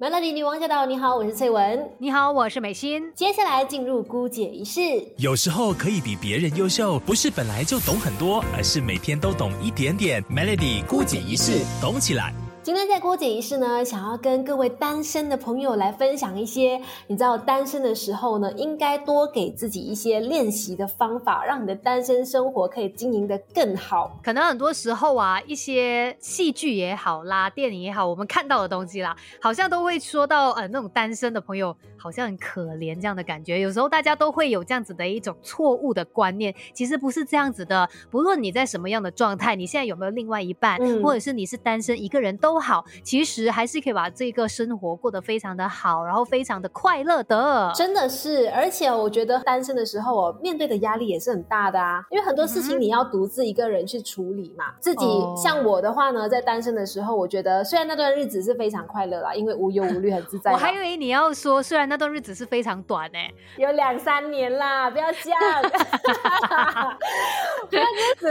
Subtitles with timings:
[0.00, 0.86] Melody 女王驾到！
[0.86, 1.86] 你好，我是翠文。
[1.98, 3.12] 你好，我是美心。
[3.14, 4.80] 接下来进入姑姐仪式。
[5.18, 10.24] 有时候可以比别人优秀，不是本来就懂很多，而是每天都懂一点点。
[10.24, 12.32] Melody 姑姐仪式，懂起来。
[12.62, 24.20] 今天在郭姐仪式呢，想要跟各位单身的朋友来分享一些，你知道单身的时候呢，应该多给自己一些练习的方法，让你的单身生活可以经营的更好。
[24.22, 33.58] 可能很多时候啊，一些戏剧也好啦，电影也好，我们看到的东西啦，好像都会说到呃，那种单身的朋友好像很可怜这样的感觉。
[33.60, 37.88] 有时候大家都会有这样子的一种错误的观念，其实不是这样子的。
[38.10, 42.49] 不论你在什么样的状态，你现在有没有另外一半，或者是你是单身一个人都。
[42.50, 48.50] 都好，其实还是可以把这个生活过得非常的好，然后非常的快乐的，真的是。
[48.50, 54.64] 而且我觉得单身的时候我，面对的压力也是很大的啊，因为很多事情你要独自一个人去处理嘛。
[54.80, 55.06] 自己
[55.40, 60.50] 像我的话呢，在单身的时候，我觉得虽然那段日子是非常快乐啦，因为无忧无虑，很自在。
[60.50, 63.18] 我还以为你要说，虽然那段日子是非常短呢，
[63.58, 65.40] 有两三年啦，不要这样。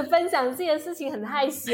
[0.03, 1.71] 分享自己的事情，很害羞。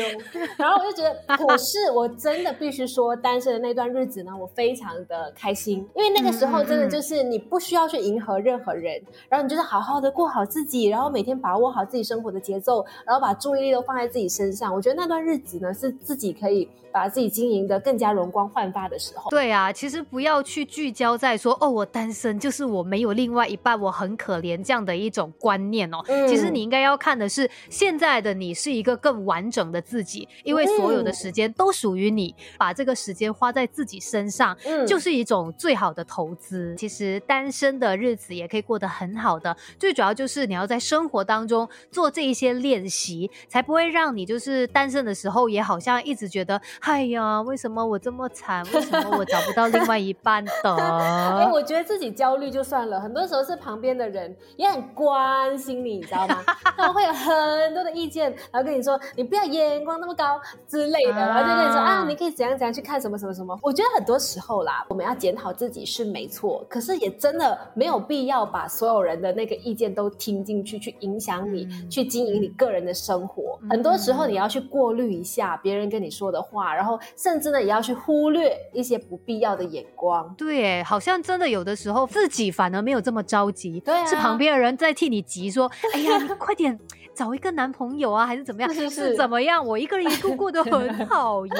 [0.59, 2.35] 然后我就觉得，可是我真。
[2.35, 14.75] 真的必须说，单身的那段日子呢，我非常的开心，因为那个时候真的就是你不需要去迎合任何人，然后你就是好好的过好自己，然后每天把握好自己生活的节奏，然后把注意力都放在自己身上。
[14.75, 19.29] 我觉得那段日子呢，是自己可以把自己经营的更加容光焕发的时候。
[19.29, 25.99] 对啊，其实不要去聚焦在说哦，我单身就是我没有另外一半，我很可怜这样的一种观念哦。
[26.27, 32.35] 其实你应该要看的是现在的你是一个更完整的自己，因为所有的时间都属于你。
[32.57, 36.75] 把这个时间花在自己身上，嗯，就是一种最好的投资。
[36.77, 48.63] 其实单身的日子也可以过得很好的，最主要就是你要在生活当中做这一些练习，才不会让你就是单身的时候也好像一直觉得，哎呀，为什么我这么惨？
[48.73, 50.51] 为什么我找不到另外一半的？
[50.75, 56.43] 哎，我觉得自己焦虑就算了，很多时候是旁边的人也很关心你，你知道吗？
[56.63, 62.55] 他们会有很多的意见，然后跟你说你不要眼光那么高之类的，然后就跟你说啊，你可以怎样。
[62.55, 63.59] 怎样去看什么什么什么？
[63.61, 73.59] 我觉得很多时候啦，我们要检讨自己是没错，可是也真的没有必要把所有人的那个意见都听进去，去影响你，去经营你个人的生活。
[73.69, 80.33] 很多时候你要去过滤一下别人跟你说的话，然后甚至呢也要去忽略一些不必要的眼光。
[80.37, 86.79] 对，好像真的有的时候自己反而没有这么着急，对，啊是旁边的人在替你急，说：“哎呀，你快点。”
[87.15, 88.71] 找一个男朋友啊，还是怎么样？
[88.73, 89.65] 是是怎么样？
[89.65, 91.53] 我一个人也度过得很好呀。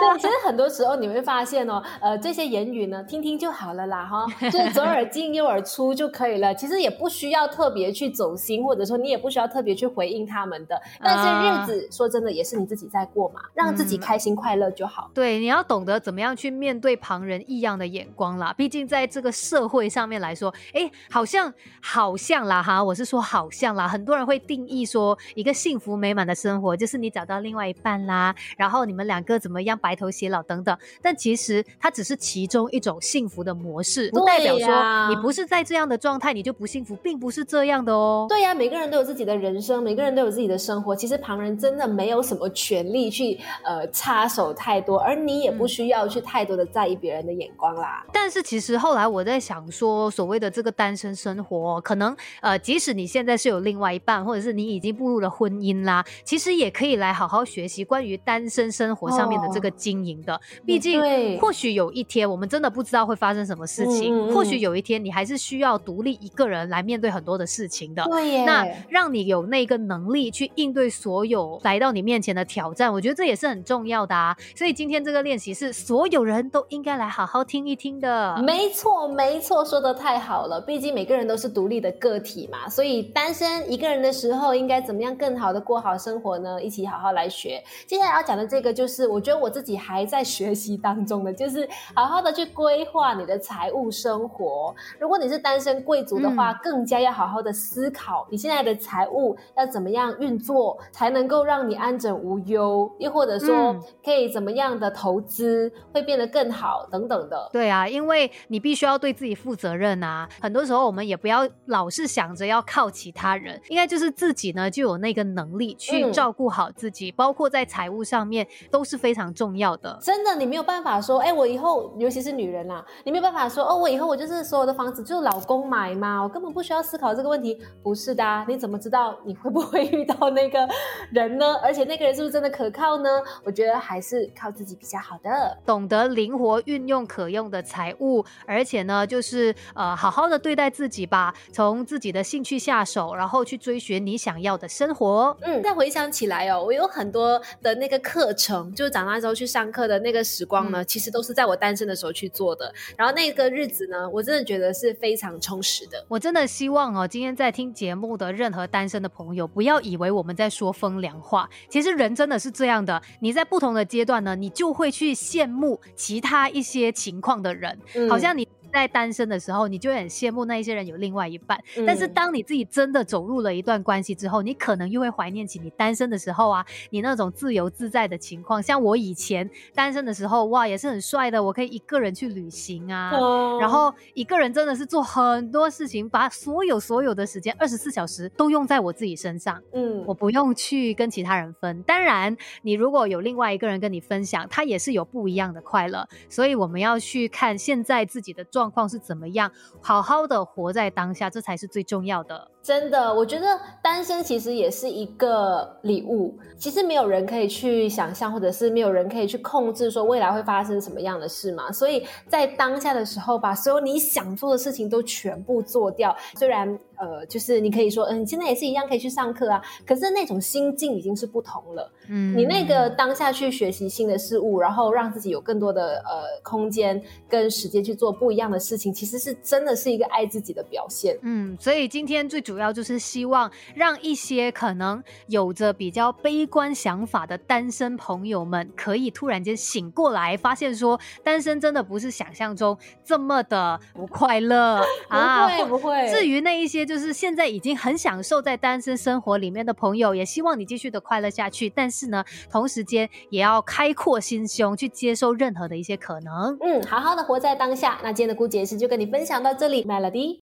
[0.00, 6.54] 对，其实很多时候你会发现哦，呃，这些言语呢，听听就好了啦，哈， 就左耳进右耳出就可以了。
[6.54, 10.80] 其实也不需要特别去走心，或者说你也不需要特别去回应他们的。
[11.02, 15.10] 但是日子说真的也是你自己在过嘛，让自己开心快乐就好。
[15.12, 18.54] 对，你要懂得怎么样去面对旁人异样的眼光啦。
[18.56, 24.99] 毕竟在这个社会上面来说，哎，好像好像啦哈，我是说好像啦，很多人会定义说。
[25.00, 30.76] 说一个幸福美满的生活，就是你找到另外一半啦，然后你们两个怎么样白头偕老等等。
[31.00, 38.26] 但其实它只是其中一种幸福的模式，不代表说你不是在这样的状态你就不幸福，并不是这样的哦。
[38.28, 40.94] 对呀，每个人都有自己的人生，每个人都有自己的生活。
[40.94, 48.04] 其实旁人真的没有什么权利去呃插手太多，而你也不需要去太多的在意别人的眼光啦。
[48.12, 54.89] 但是其实后来我在想说，所谓的这个单身生活，可能呃，即使你现在是有另外一半，或者是你已经。
[54.92, 60.40] 步入了婚姻啦，其实也可以来好好学习关于单身生活上面的这个经营的。
[60.66, 61.00] 毕竟，
[61.38, 68.04] 或许有一天我们真的不知道会发生什么事情，或许有一天你还是需要独立一个人来面对很多的事情的。
[68.04, 74.36] 对，那让你有那个能力去应对所有来到你面前的挑战，我觉得这也是很重要的啊。
[74.56, 78.36] 所以今天这个练习是所有人都应该来好好听一听的。
[78.42, 80.60] 没错，没错，说的太好了。
[80.60, 84.79] 毕竟每个人都是独立的个体嘛，所以单身一个人的时候应该。
[84.80, 86.62] 怎么样更好的过好生活呢？
[86.62, 87.62] 一起好好来学。
[87.86, 94.74] 接下来要讲的这个，就是我觉得我自己还在学习当中的，就是好好的去规划你的财务生活。
[94.98, 107.48] 如果你是单身贵族的话，更加要好好的思考你现在的财务要怎么样运作，才能够让你安枕无忧，又或者说可以怎么样的投资会变得更好等等的。
[107.52, 110.28] 对啊，因为你必须要对自己负责任啊。
[110.40, 114.69] 很多时候我们也不要老是想着要靠其他人，应该就是自己呢。
[114.70, 119.98] 呢就有那个能力去照顾好自己，包括在财务上面都是非常重要的。
[120.00, 127.58] 真的，你没有办法说，哎，我以后尤其是女人啦，你没有办法说，哦，我以后我就是所有的房子就是老公买嘛，我根本不需要思考这个问题。
[127.82, 130.68] 不是的，你怎么知道你会不会遇到那个
[131.10, 131.56] 人呢？
[131.62, 133.08] 而且那个人是不是真的可靠呢？
[133.44, 135.58] 我觉得还是靠自己比较好的。
[135.64, 145.36] 懂得灵活运用可用的财务，而且呢，就是呃，好好的对待自己吧，从自己的兴趣下手，然后去追寻你想要的生活。
[145.40, 152.72] 嗯，再回想起来哦，我有很多的那个课程，就是长大之后去上课的那个时光呢，其实都是在我单身的时候去做的。
[152.96, 156.04] 然后那个日子呢，我真的觉得是非常充实的。
[156.06, 161.48] 我真的希望哦，今天在听节目的任何单身的朋友，不要以为我们在说风凉话。
[161.68, 167.78] 其实人真的是这样的，你在不同的阶段呢，你就会去羡慕其他一些情况的人，
[168.08, 168.46] 好像你。
[168.72, 171.58] 在单身的时候，你就很羡慕那一些人有另外一半。
[171.86, 178.62] 但是当你自己真的走入了一段关系之后，你可能又会怀念起你单身的时候啊，你那种自由自在的情况。
[178.62, 183.10] 像我以前单身的时候，哇，也是很帅的，我可以一个人去旅行啊，
[183.58, 189.60] 然后一个人真的是做很多事情，把所有所有的时间二十四小时都用在我自己身上。
[189.72, 191.82] 嗯，我不用去跟其他人分。
[191.82, 196.08] 当然，你如果有另外一个人跟你分享，他也是有不一样的快乐。
[196.28, 198.59] 所以我们要去看现在自己的状。
[198.60, 199.50] 状况是怎么样？
[199.80, 202.50] 好好的活在当下，这才是最重要的。
[202.62, 203.46] 真的，我觉得
[203.82, 206.38] 单身其实也是一个礼物。
[206.58, 211.72] 其实没有人可以去想象，或者是没有人可以去控制，说未来会发生什么样的事嘛。
[211.72, 216.14] 所以在当下的时候，把所有你想做的事情都全部做掉。
[216.36, 219.62] 虽然呃，就是你可以说，嗯，现在也是一样可以去上课啊。
[219.86, 221.90] 可是那种心境已经是不同了。
[222.08, 231.18] 嗯，你那个当下去学习新的事物，然后让自己有更多的呃空间跟时间去做不一样的事情，其实是真的是一个爱自己的表现。
[231.22, 245.48] 嗯，所以今天最主要就是希望让一些可能有着比较悲观想法的单身朋友们，可以突然间醒过来，发现说单身真的不是想象中这么的不快乐 啊！
[245.48, 246.08] 不会不会。
[246.08, 251.68] 至于那一些就是现在已经很享受在单身生活里面的朋友，也希望你继续的快乐下去。
[251.68, 256.56] 但是呢，同时间也要开阔心胸，去接受任何的一些可能。
[256.60, 257.98] 嗯，好好的活在当下。
[258.02, 260.38] 那今天的姑姐是就跟你分享到这里，Melody。